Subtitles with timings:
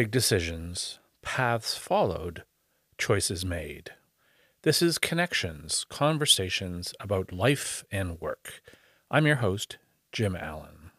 [0.00, 2.42] big decisions, paths followed,
[2.96, 3.90] choices made.
[4.62, 8.62] This is Connections, conversations about life and work.
[9.10, 9.76] I'm your host,
[10.10, 10.90] Jim Allen.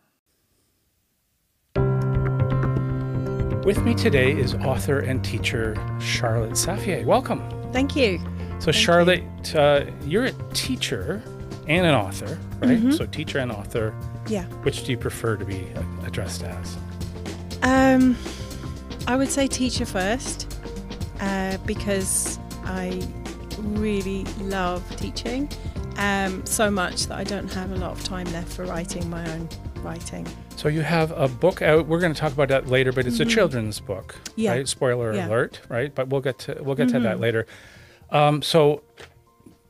[3.66, 7.04] With me today is author and teacher Charlotte Safieh.
[7.04, 7.42] Welcome.
[7.74, 8.20] Thank you.
[8.60, 9.60] So, Thank Charlotte, you.
[9.60, 11.24] Uh, you're a teacher
[11.68, 12.78] and an author, right?
[12.78, 12.96] Mhm.
[12.96, 13.96] So, teacher and author.
[14.28, 14.44] Yeah.
[14.62, 15.68] Which do you prefer to be
[16.06, 16.78] addressed as?
[17.64, 18.16] Um,
[19.08, 20.54] I would say teacher first
[21.20, 23.02] uh, because I
[23.60, 25.50] really love teaching
[25.98, 29.30] um, so much that I don't have a lot of time left for writing my
[29.34, 30.26] own writing.
[30.56, 31.88] So you have a book out.
[31.88, 34.42] We're going to talk about that later, but it's a children's book, Mm-hmm.
[34.42, 34.52] Yeah.
[34.52, 34.68] right?
[34.68, 35.28] Spoiler Yeah.
[35.28, 35.94] alert, right?
[35.94, 37.22] But we'll get to we'll get to that Mhm.
[37.22, 37.46] later.
[38.12, 38.84] Um, so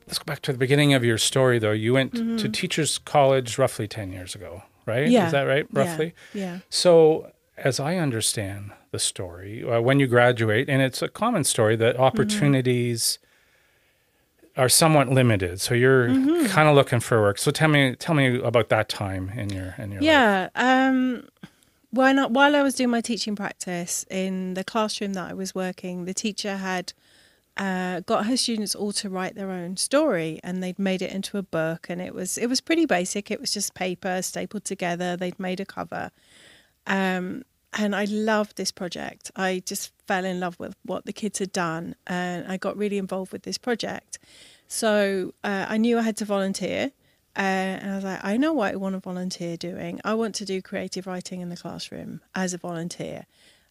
[0.06, 1.72] let's go back to the beginning of your story, though.
[1.72, 2.52] You went to Mhm.
[2.52, 5.08] teachers' college roughly ten years ago, right?
[5.08, 5.26] Yeah.
[5.26, 5.66] Is that right?
[5.72, 5.78] Yeah.
[5.80, 6.14] Roughly.
[6.34, 6.58] Yeah.
[6.70, 11.74] So, as I understand the story, uh, when you graduate, and it's a common story
[11.76, 12.04] that Mm-hmm.
[12.04, 13.18] opportunities
[14.56, 15.60] are somewhat limited.
[15.60, 16.46] So you're Mhm.
[16.48, 17.38] kind of looking for work.
[17.38, 20.06] So tell me, tell me about that time in your in your life.
[20.10, 20.48] Yeah.
[20.54, 21.26] Um,
[21.90, 22.30] why not?
[22.32, 26.14] While I was doing my teaching practice in the classroom that I was working, the
[26.14, 26.92] teacher had
[27.56, 31.36] uh, got her students all to write their own story, and they'd made it into
[31.36, 33.30] a book, and it was it was pretty basic.
[33.30, 35.16] It was just paper stapled together.
[35.18, 36.10] They'd made a cover,
[36.86, 37.42] um,
[37.74, 39.30] and I loved this project.
[39.36, 42.98] I just fell in love with what the kids had done, and I got really
[42.98, 44.18] involved with this project.
[44.68, 46.92] So uh, I knew I had to volunteer.
[47.34, 47.40] Uh,
[47.80, 50.00] and I was like, I know what I want to volunteer doing.
[50.04, 53.26] I want to do creative writing in the classroom as a volunteer.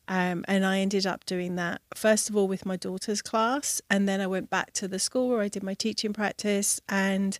[0.08, 3.82] Um, and I ended up doing that, first of all, with my daughter's class.
[3.90, 6.82] And then I went back to the school where I did my teaching practice.
[6.90, 7.38] And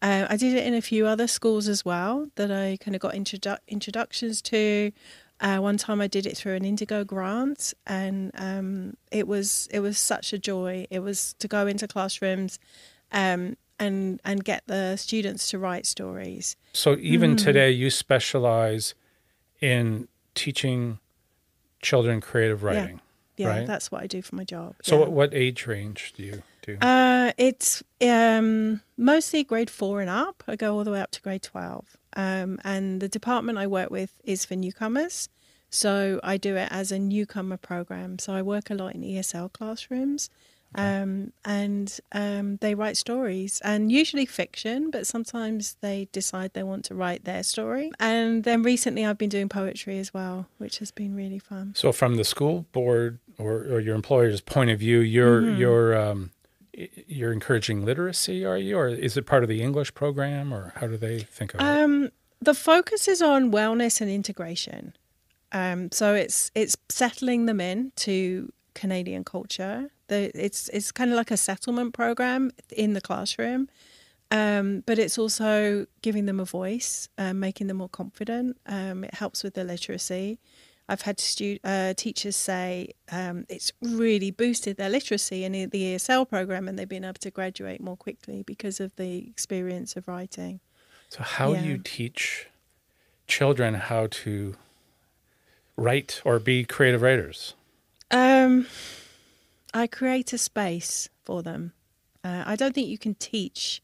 [0.00, 3.00] uh, I did it in a few other schools as well that I kind of
[3.00, 4.92] got introdu- introductions to.
[5.40, 9.80] Uh, one time I did it through an Indigo grant, and um, it was it
[9.80, 10.86] was such a joy.
[10.90, 12.58] It was to go into classrooms
[13.12, 16.56] um, and and get the students to write stories.
[16.72, 17.44] So even Mm.
[17.44, 18.94] today, you specialize
[19.60, 20.98] in teaching
[21.82, 23.00] children creative writing.
[23.36, 23.66] Yeah, Right.
[23.66, 24.76] that's what I do for my job.
[24.82, 25.00] So yeah.
[25.00, 26.78] what, what age range do you do?
[26.80, 30.44] Uh, it's um, mostly grade four and up.
[30.46, 31.96] I go all the way up to grade 12.
[32.16, 35.28] Um, and the department I work with is for newcomers.
[35.70, 38.18] So I do it as a newcomer program.
[38.18, 40.30] So I work a lot in ESL classrooms.
[40.76, 46.84] Um, and um, they write stories and usually fiction, but sometimes they decide they want
[46.86, 47.92] to write their story.
[48.00, 51.74] And then recently I've been doing poetry as well, which has been really fun.
[51.76, 55.58] so from the school board or, or your employer's point of view, you're Mhm.
[55.58, 56.32] you're um,
[57.06, 60.86] you're encouraging literacy, are you, or is it part of the English program, or how
[60.86, 61.64] do they think of it?
[61.64, 64.94] Um, the focus is on wellness and integration.
[65.52, 69.90] Um, so it's it's settling them in to Canadian culture.
[70.08, 73.68] The, it's it's kind of like a settlement program in the classroom,
[74.30, 78.56] um, but it's also giving them a voice, um, making them more confident.
[78.66, 80.38] Um, it helps with their literacy.
[80.88, 86.28] I've had stu- uh, teachers say um, it's really boosted their literacy in the ESL
[86.28, 90.60] program, and they've been able to graduate more quickly because of the experience of writing.
[91.08, 92.48] So how do you teach
[93.26, 94.56] children how to
[95.76, 97.54] write or be creative writers?
[98.10, 98.66] Um,
[99.72, 101.72] I create a space for them.
[102.22, 103.82] Uh, I don't think you can teach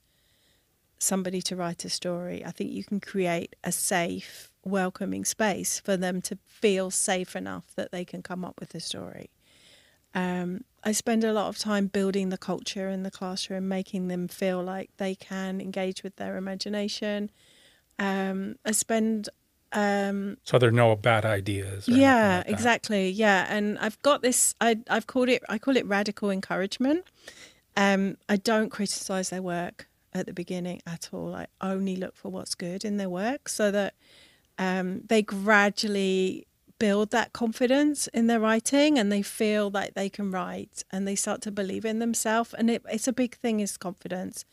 [1.00, 2.44] somebody to write a story.
[2.44, 7.64] I think you can create a safe, welcoming space for them to feel safe enough
[7.74, 9.30] that they can come up with a story.
[10.14, 14.28] Um, I spend a lot of time building the culture in the classroom, making them
[14.28, 17.30] feel like they can engage with their imagination.
[17.98, 19.28] Um, I spend
[19.72, 21.86] um, So there are no bad ideas.
[21.88, 25.86] yeah like exactly yeah and i've got this I, i've called it i call it
[25.86, 27.04] radical encouragement
[27.76, 32.28] um i don't criticize their work at the beginning at all i only look for
[32.28, 33.94] what's good in their work so that
[34.58, 36.46] um they gradually
[36.78, 41.14] build that confidence in their writing and they feel that they can write and they
[41.14, 44.44] start to believe in themselves and it, it's a big thing is confidence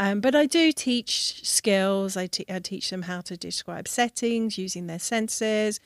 [0.00, 2.16] um, but I do teach skills.
[2.16, 5.78] I teach them how to describe settings using their senses.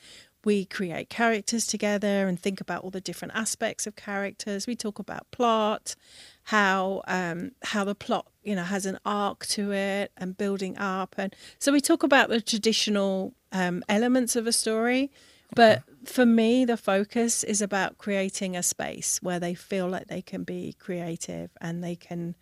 [0.45, 4.67] We create characters together and think about all the different aspects of characters.
[4.67, 5.95] We talk about plot,
[6.43, 11.15] how um, how the plot you know has an arc to it and building up,
[11.17, 15.11] and so we talk about the traditional um, elements of a story.
[15.55, 20.21] But for me, the focus is about creating a space where they feel like they
[20.21, 22.35] can be creative and they can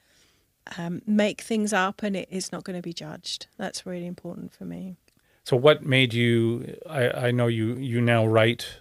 [0.77, 3.47] um, make things up and it is not going to be judged.
[3.57, 4.95] That's really important for me.
[5.44, 6.78] So what made you?
[6.90, 8.80] I, I know you you now write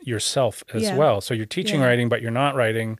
[0.00, 0.96] yourself as Yeah.
[0.96, 1.20] well.
[1.20, 1.86] So you're teaching Yeah.
[1.86, 2.98] writing, but you're not writing.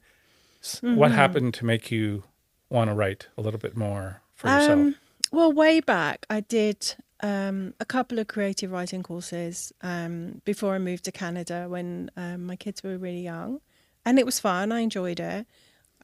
[0.61, 2.23] S- What happened to make you
[2.69, 4.77] want to write a little bit more for yourself?
[4.79, 4.95] Um,
[5.31, 10.79] well, way back, I did um, a couple of creative writing courses um, before I
[10.79, 13.61] moved to Canada when um, my kids were really young,
[14.05, 14.71] and it was fun.
[14.71, 15.47] I enjoyed it.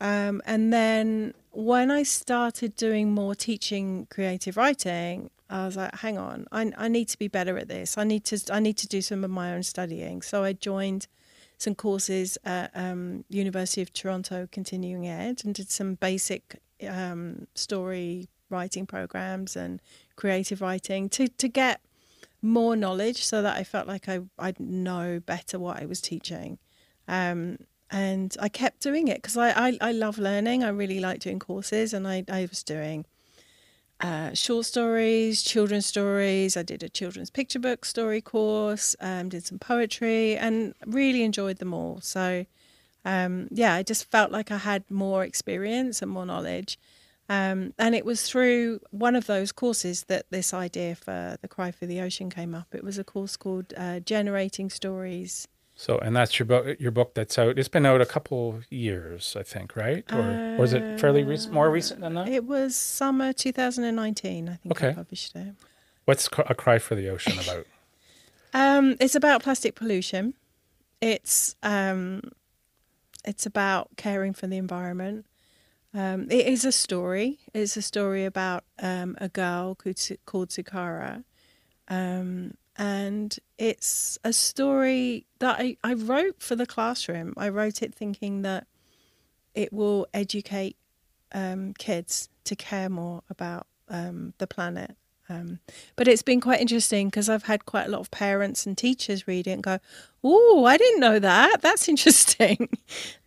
[0.01, 6.18] Um, and then when I started doing more teaching creative writing, I was like, "Hang
[6.18, 7.97] on, I, I need to be better at this.
[7.97, 11.07] I need to I need to do some of my own studying." So I joined
[11.57, 18.27] some courses at um, University of Toronto Continuing Ed and did some basic um, story
[18.50, 19.81] writing programs and
[20.15, 21.81] creative writing to to get
[22.41, 26.59] more knowledge so that I felt like I I'd know better what I was teaching.
[27.07, 27.59] Um,
[27.91, 30.63] and I kept doing it because I, I, I love learning.
[30.63, 33.06] I really like doing courses, and I, I was doing
[34.06, 36.56] uh, short stories, children's stories.
[36.56, 41.57] I did a children's picture book story course, um, did some poetry, and really enjoyed
[41.57, 42.02] them all.
[42.02, 42.46] So,
[43.04, 46.78] um, yeah, I just felt like I had more experience and more knowledge.
[47.30, 51.72] Um, and it was through one of those courses that this idea for the Cry
[51.72, 52.75] for the Ocean came up.
[52.75, 55.48] It was a course called uh, Generating Stories.
[55.75, 56.80] So, and that's your book.
[56.80, 57.60] Your book that's out.
[57.60, 60.06] It's been out a couple years, I think, right?
[60.13, 61.54] Or, or is it fairly recent?
[61.54, 62.30] More recent than that?
[62.30, 64.95] It was summer 2019, I think I Okay.
[64.95, 65.54] published it.
[66.06, 67.68] What's a cry for the ocean about?
[68.54, 70.33] Um, it's about plastic pollution.
[71.01, 72.22] It's um,
[73.25, 75.25] it's about caring for the environment.
[75.94, 77.39] Um, it is a story.
[77.54, 81.25] It's a story about um, a girl called, called Sukara.
[81.89, 87.33] Um, and it's a story that I, I wrote for the classroom.
[87.38, 88.68] I wrote it thinking that
[89.54, 90.75] it will educate
[91.31, 94.95] um, kids to care more about um, the planet.
[95.27, 95.60] Um,
[95.95, 99.27] but it's been quite interesting because I've had quite a lot of parents and teachers
[99.27, 99.80] read it and go,
[100.24, 101.62] "Oh, I didn't know that.
[101.62, 102.69] That's interesting."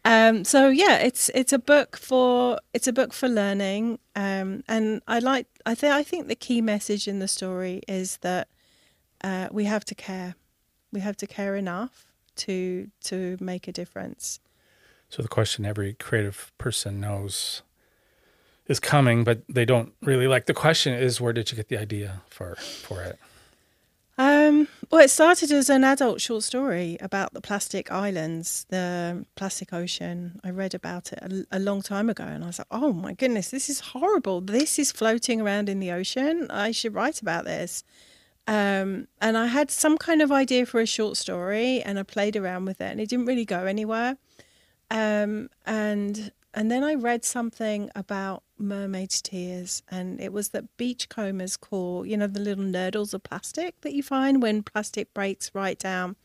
[0.05, 5.03] um, so yeah, it's it's a book for it's a book for learning, um, and
[5.09, 8.47] I like I think I think the key message in the story is that
[9.23, 10.35] uh, we have to care,
[10.93, 12.07] we have to care enough
[12.37, 14.41] to to make a difference.
[15.09, 17.63] So the question every creative person knows
[18.67, 21.79] is coming, but they don't really like the question is where did you get the
[21.79, 23.19] idea for for it?
[24.21, 29.73] Um, well, it started as an adult short story about the plastic islands, the plastic
[29.73, 30.41] ocean.
[30.43, 33.13] I read about it a, a long time ago and I was like, oh my
[33.13, 34.41] goodness, this is horrible.
[34.41, 36.49] This is floating around in the ocean.
[36.51, 37.85] I should write about this.
[38.49, 42.35] Um, and I had some kind of idea for a short story and I played
[42.35, 44.17] around with it and it didn't really go anywhere.
[44.91, 51.57] Um, and and then I read something about mermaids' tears, and it was that beachcombers
[51.57, 55.79] call, you know, the little nurdles of plastic that you find when plastic breaks right
[55.79, 56.17] down.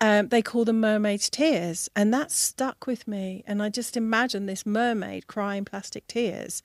[0.00, 3.42] Um, they call them mermaids' tears, and that stuck with me.
[3.46, 6.62] And I just imagined this mermaid crying plastic tears,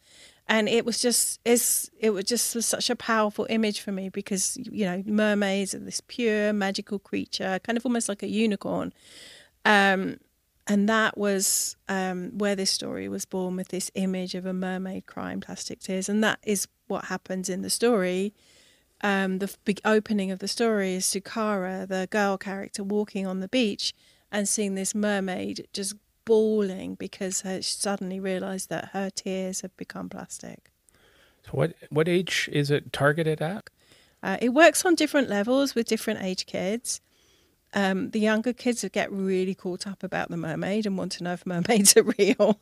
[0.47, 4.09] and it was just it's it was just was such a powerful image for me
[4.09, 8.93] because you know mermaids are this pure magical creature, kind of almost like a unicorn.
[9.63, 10.17] Um,
[10.67, 15.05] and that was um, where this story was born with this image of a mermaid
[15.05, 18.33] crying plastic tears and that is what happens in the story
[19.01, 23.47] um, the big opening of the story is sukara the girl character walking on the
[23.47, 23.93] beach
[24.31, 30.09] and seeing this mermaid just bawling because she suddenly realized that her tears have become
[30.09, 30.71] plastic
[31.45, 33.69] So what what age is it targeted at?
[34.23, 37.01] Uh, it works on different levels with different age kids.
[37.75, 41.33] Um, the younger kids get really caught up about the mermaid and want to know
[41.33, 42.59] if mermaids are real.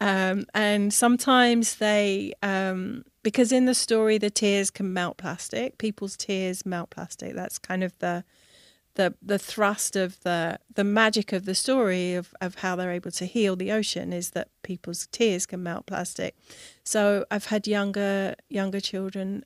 [0.00, 6.16] Um, and sometimes they, um, because in the story the tears can melt plastic, people's
[6.16, 7.34] tears melt plastic.
[7.34, 8.24] That's kind of the
[8.96, 13.12] the the thrust of the the magic of the story of, of how they're able
[13.12, 16.36] to heal the ocean is that people's tears can melt plastic.
[16.84, 19.44] So I've had younger younger children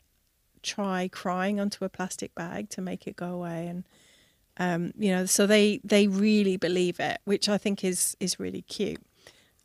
[0.63, 3.85] try crying onto a plastic bag to make it go away and
[4.59, 8.63] um, you know so they they really believe it which i think is is really
[8.63, 9.01] cute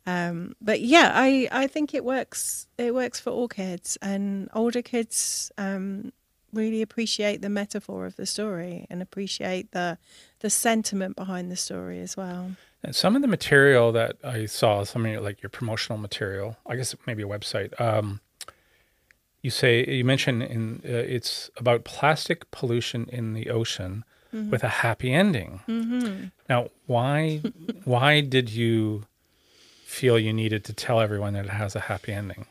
[0.06, 4.80] um, but yeah i i think it works it works for all kids and older
[4.80, 6.12] kids um,
[6.52, 9.98] really appreciate the metaphor of the story and appreciate the
[10.40, 14.84] the sentiment behind the story as well And some of the material that I saw,
[14.84, 17.78] some of your, like your promotional material, I guess maybe a website.
[17.80, 18.20] Um,
[19.42, 24.04] you say you mentioned in uh, it's about plastic pollution in the ocean
[24.50, 25.60] with a happy ending.
[25.66, 26.26] mm-hmm.
[26.48, 27.42] Now, why
[27.84, 29.06] why did you
[29.84, 32.46] feel you needed to tell everyone that it has a happy ending?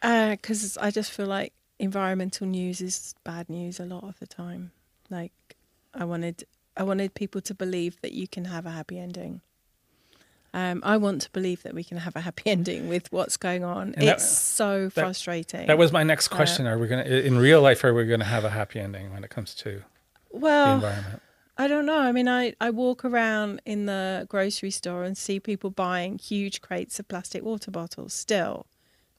[0.00, 4.26] because Uh, I just feel like environmental news is bad news a lot of the
[4.26, 4.72] time.
[5.10, 5.32] Like,
[5.92, 6.44] I wanted
[6.76, 9.42] I wanted people to believe that you can have a happy ending.
[10.52, 13.64] Um, I want to believe that we can have a happy ending with what's going
[13.64, 13.94] on.
[13.96, 15.66] And that- it's so frustrating.
[15.66, 16.66] That was my next question.
[16.66, 19.12] Are we going to, in real life, are we going to have a happy ending
[19.12, 19.82] when it comes to
[20.32, 21.22] the well, environment?
[21.56, 21.98] I don't know.
[21.98, 26.60] I mean, I, I walk around in the grocery store and see people buying huge
[26.60, 28.66] crates of plastic water bottles still.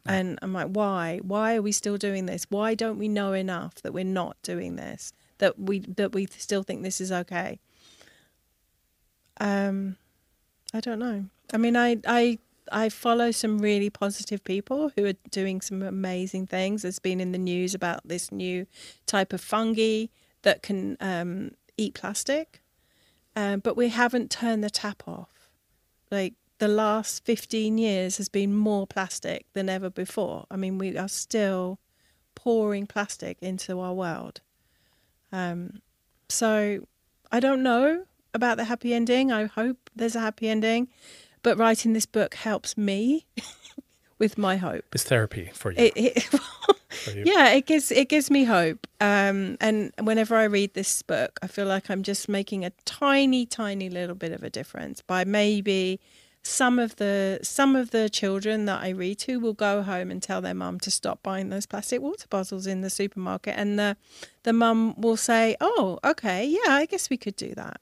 [0.06, 1.20] And I'm like, why?
[1.24, 2.46] Why are we still doing this?
[2.50, 5.14] Why don't we know enough that we're not doing this?
[5.40, 7.60] That we that we still think this is okay?
[9.40, 9.98] Um,
[10.74, 11.26] I don't know.
[11.54, 12.40] I mean, I I
[12.72, 16.84] I follow some really positive people who are doing some amazing things.
[16.84, 18.68] There's been in the news about this new
[19.06, 20.06] type of fungi
[20.44, 22.62] that can um, eat plastic,
[23.36, 25.50] um, but we haven't turned the tap off.
[26.12, 30.46] Like the last 15 years has been more plastic than ever before.
[30.50, 31.80] I mean, we are still
[32.34, 34.42] pouring plastic into our world.
[35.32, 35.82] Um,
[36.30, 36.86] so
[37.32, 39.32] I don't know about the happy ending.
[39.32, 40.88] I hope there's a happy ending,
[41.44, 43.26] but writing this book helps me
[44.20, 44.86] with my hope.
[44.94, 45.78] It's therapy for you.
[45.78, 46.24] It, it,
[46.90, 47.24] for you.
[47.26, 48.88] yeah, it gives it gives me hope.
[49.02, 53.46] Um, and whenever I read this book, I feel like I'm just making a tiny,
[53.46, 56.00] tiny little bit of a difference by maybe
[56.46, 60.22] some of the some of the children that I read to will go home and
[60.22, 63.98] tell their mum to stop buying those plastic water bottles in the supermarket, and the
[64.44, 67.82] the mum will say, "Oh, okay, yeah, I guess we could do that."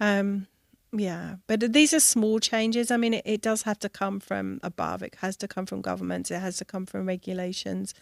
[0.00, 0.48] Um,
[0.92, 2.90] yeah, but these are small changes.
[2.90, 5.02] I mean, it, it does have to come from above.
[5.02, 6.32] It has to come from governments.
[6.32, 7.94] It has to come from regulations.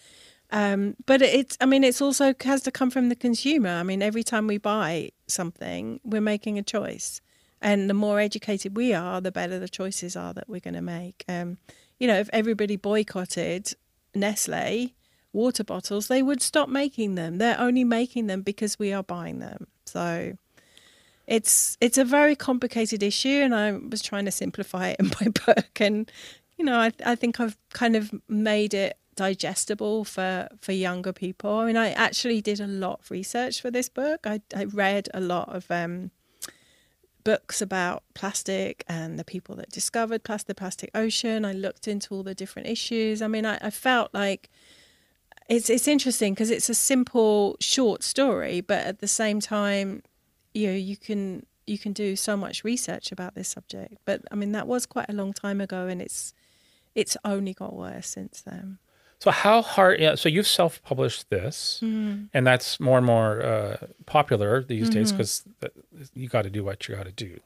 [0.50, 3.70] Um, but it's, I mean, it's also has to come from the consumer.
[3.70, 7.22] I mean, every time we buy something, we're making a choice.
[7.62, 10.82] And the more educated we are, the better the choices are that we're going to
[10.82, 11.24] make.
[11.28, 11.58] Um,
[11.98, 13.72] you know, if everybody boycotted
[14.14, 14.94] Nestle
[15.32, 17.38] water bottles, they would stop making them.
[17.38, 19.68] They're only making them because we are buying them.
[19.86, 20.36] So
[21.26, 25.28] it's it's a very complicated issue, and I was trying to simplify it in my
[25.46, 25.80] book.
[25.80, 26.10] And
[26.58, 31.58] you know, I I think I've kind of made it digestible for for younger people.
[31.58, 34.26] I mean, I actually did a lot of research for this book.
[34.26, 36.10] I I read a lot of um,
[37.24, 41.44] books about plastic and the people that discovered plastic, the plastic ocean.
[41.44, 43.22] I looked into all the different issues.
[43.22, 44.50] I mean, I, I felt like
[45.48, 50.02] it's it's interesting because it's a simple, short story, but at the same time,
[50.54, 53.94] you know, you can you can do so much research about this subject.
[54.04, 56.34] But I mean, that was quite a long time ago, and it's
[56.94, 58.78] it's only got worse since then.
[59.22, 60.00] So how hard?
[60.00, 60.16] Yeah.
[60.16, 62.24] So you've self-published this, Mm-hmm.
[62.34, 63.76] and that's more and more uh,
[64.06, 65.44] popular these days because
[66.14, 67.38] you got to do what you got to do.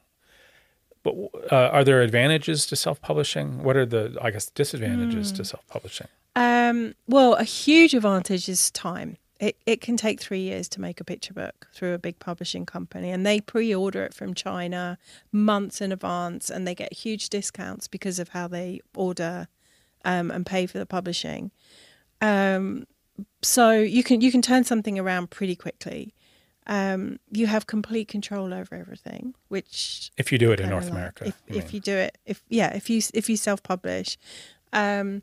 [1.03, 1.15] But
[1.53, 3.63] uh, are there advantages to self-publishing?
[3.63, 5.37] What are the, I guess, disadvantages Mm.
[5.37, 6.09] to self-publishing?
[6.35, 9.19] Um, well, a huge advantage is time.
[9.39, 12.65] It it can take three years to make a picture book through a big publishing
[12.65, 14.97] company, and they pre-order it from China
[15.31, 19.47] months in advance, and they get huge discounts because of how they order
[20.07, 21.51] um, and pay for the publishing.
[22.23, 22.87] Um,
[23.43, 26.15] so you can you can turn something around pretty quickly.
[26.69, 30.93] Um, you have complete control over everything, which If you do it in North like-
[30.93, 34.17] America, If, you if you do it, if yeah, if you if you self publish,
[34.73, 35.23] um,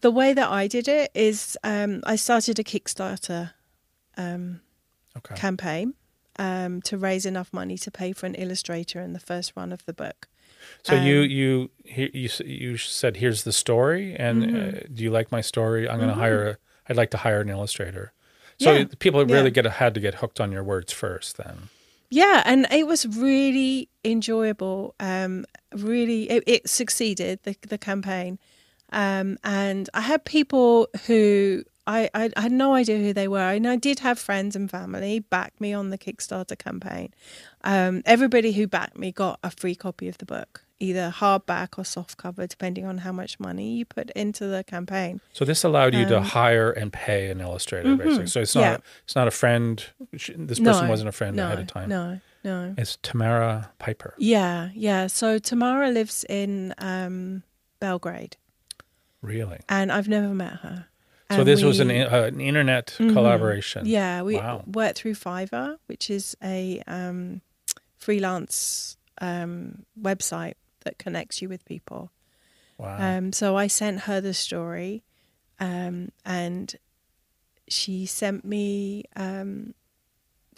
[0.00, 3.52] the way that I did it is um, I started a Kickstarter
[4.16, 4.60] um,
[5.16, 5.34] okay.
[5.34, 5.94] campaign
[6.38, 9.84] um, to raise enough money to pay for an illustrator in the first run of
[9.86, 10.28] the book.
[10.82, 14.76] So you um, you he- you you said here's the story, and Mm-hmm.
[14.76, 15.88] uh, do you like my story?
[15.88, 16.48] I'm going to hire.
[16.48, 16.56] A,
[16.88, 18.12] I'd like to hire an illustrator.
[18.58, 18.84] So Yeah.
[18.98, 19.62] people really Yeah.
[19.62, 21.36] get had to get hooked on your words first.
[21.36, 21.68] Then
[22.10, 24.94] Yeah, and it was really enjoyable.
[25.00, 28.38] Um, really, it, it succeeded the the campaign,
[28.92, 33.50] um, and I had people who I, I I had no idea who they were,
[33.50, 37.12] and I did have friends and family back me on the Kickstarter campaign.
[37.64, 41.84] Um, everybody who backed me got a free copy of the book, either hardback or
[41.84, 45.20] softcover, depending on how much money you put into the campaign.
[45.32, 48.26] so this allowed you to Um, hire and pay an illustrator, basically.
[48.28, 48.76] So it's not yeah.
[49.04, 49.84] it's not a friend.
[50.12, 50.28] This
[50.60, 51.88] person No, wasn't a friend no, ahead of time.
[51.88, 52.74] No, no.
[52.78, 54.14] It's Tamara Piper.
[54.18, 55.08] Yeah, yeah.
[55.08, 57.42] So Tamara lives in um,
[57.80, 58.36] Belgrade.
[59.20, 59.58] Really.
[59.68, 60.86] and I've never met her.
[61.36, 63.12] So this was an, uh, an internet Mhm.
[63.12, 63.86] collaboration.
[63.86, 64.22] yeah.
[64.22, 64.64] We Wow.
[64.66, 67.40] worked through Fiverr, which is a um,
[67.96, 72.10] freelance um, website that connects you with people.
[72.78, 72.96] Wow.
[73.18, 75.04] Um, so I sent her the story,
[75.60, 76.74] um, and
[77.68, 79.04] she sent me.
[79.14, 79.74] Um,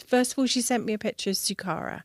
[0.05, 2.03] first of all, she sent me a picture of Sukara,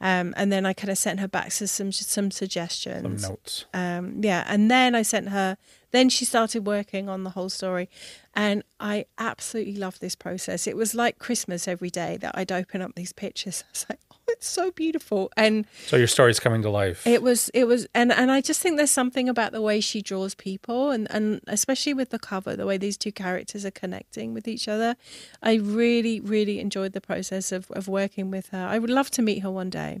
[0.00, 3.22] Um, and then I kind of sent her back to some some suggestions.
[3.22, 3.64] Some notes.
[3.74, 5.58] Um, yeah, and then I sent her.
[5.92, 7.90] Then she started working on the whole story,
[8.34, 10.66] and I absolutely loved this process.
[10.66, 13.64] It was like Christmas every day that I'd open up these pictures.
[13.68, 14.09] I was like, "Oh,
[14.40, 17.06] it's so beautiful!" And So your story's coming to life.
[17.06, 20.00] it was, it was, and and I just think there's something about the way she
[20.02, 24.34] draws people, and and especially with the cover, the way these two characters are connecting
[24.34, 24.96] with each other.
[25.42, 28.66] I really, really enjoyed the process of of working with her.
[28.74, 30.00] I would love to meet her one day.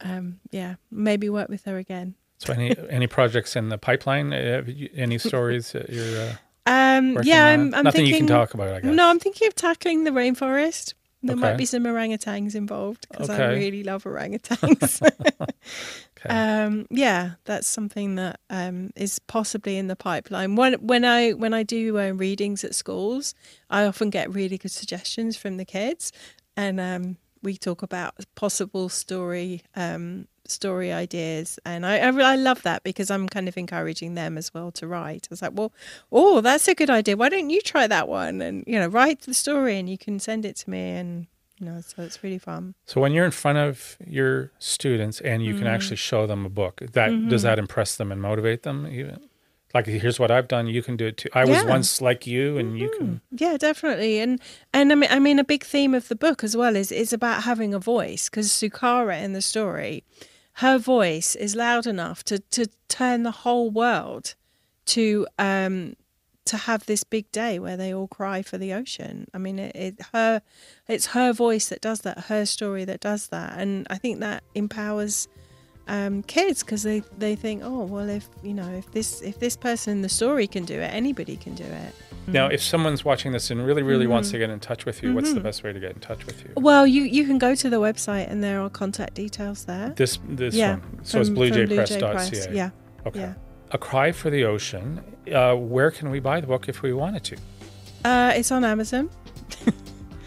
[0.00, 2.14] Um, yeah, maybe work with her again.
[2.38, 4.32] so any any projects in the pipeline?
[4.32, 4.62] Uh,
[4.96, 7.46] any stories that you're uh, Um, yeah?
[7.46, 8.06] I'm, I'm Nothing thinking.
[8.08, 8.94] you can talk about, I guess.
[8.94, 10.94] No, I'm thinking of tackling the rainforest.
[11.26, 15.00] There might be some orangutans involved because I really love orangutans.
[16.18, 16.28] Okay.
[16.64, 20.56] um, yeah, that's something that um, is possibly in the pipeline.
[20.56, 23.34] When when I when I do uh, readings at schools,
[23.70, 26.12] I often get really good suggestions from the kids,
[26.56, 32.60] and um, we talk about possible story um, story ideas, and I, I I love
[32.62, 35.26] that because I'm kind of encouraging them as well to write.
[35.26, 35.72] I was like, well,
[36.10, 37.16] oh, that's a good idea.
[37.16, 38.42] Why don't you try that one?
[38.42, 41.26] And you know, write the story, and you can send it to me, and
[41.60, 42.74] you know, so it's really fun.
[42.86, 45.58] So when you're in front of your students and you Mm-hmm.
[45.60, 49.20] can actually show them a book, that does that impress them and motivate them even?
[49.74, 51.28] Like here's what I've done, you can do it too.
[51.32, 51.60] I was Yeah.
[51.62, 51.68] Mm-hmm.
[51.70, 54.20] once like you and you can Yeah, definitely.
[54.20, 54.40] And
[54.72, 57.12] and I mean, I mean, a big theme of the book as well is is
[57.12, 60.04] about having a voice because Sukara in the story,
[60.54, 64.34] her voice is loud enough to to turn the whole world
[64.86, 65.96] to um
[66.44, 69.26] to have this big day where they all cry for the ocean.
[69.32, 70.42] I mean, it, it her
[70.86, 74.44] it's her voice that does that, her story that does that, and I think that
[74.54, 75.26] empowers
[75.88, 79.56] um, kids because they they think, oh well, if you know if this if this
[79.56, 81.94] person in the story can do it, anybody can do it.
[82.26, 84.34] Now, if someone's watching this and really, really wants Mm-hmm.
[84.34, 86.42] to get in touch with you, what's the best way to get in touch with
[86.42, 86.52] you?
[86.56, 89.92] Well, you you can go to the website and there are contact details there.
[89.94, 91.04] This this yeah, one.
[91.04, 92.12] So it's from- Blue Jay bluejaypress.ca.
[92.12, 92.70] Press, Yeah,
[93.06, 93.20] Okay.
[93.20, 93.34] yeah.
[93.72, 95.00] A Cry for the Ocean.
[95.30, 97.36] Uh, where can we buy the book if we wanted to?
[98.06, 99.10] Uh, it's on Amazon.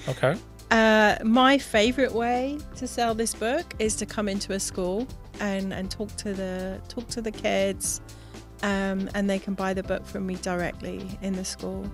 [0.10, 0.36] Okay.
[0.72, 5.06] Uh, my favorite way to sell this book is to come into a school
[5.40, 8.02] and, and talk to the talk to the kids,
[8.64, 11.90] um, and they can buy the book from me directly in the school.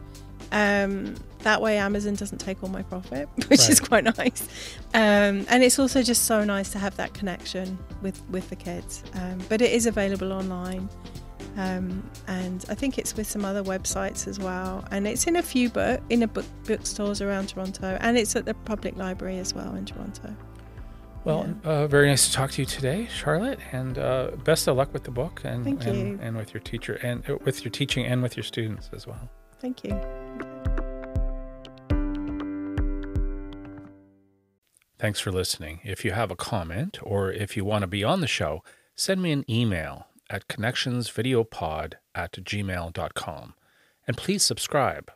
[0.51, 4.47] Um, that way, Amazon doesn't take all my profit, which is quite nice.
[4.93, 9.03] Um, and it's also just so nice to have that connection with with the kids.
[9.15, 10.89] Um, but it is available online.
[11.55, 14.83] Um, and I think it's with some other websites as well.
[14.89, 18.45] And it's in a few book in a book bookstores around Toronto, and it's at
[18.45, 20.35] the public library as well in Toronto.
[21.25, 24.91] Well, uh, very nice to talk to you today, Charlotte, and uh, best of luck
[24.91, 28.21] with the book and and, and with your teacher and uh, with your teaching and
[28.21, 29.29] with your students as well.
[29.59, 29.97] Thank you.
[34.99, 35.79] Thanks for listening.
[35.83, 38.63] If you have a comment or if you want to be on the show,
[38.95, 43.53] send me an email at connectionsvideopod at gmail.com.
[44.07, 45.11] And please subscribe.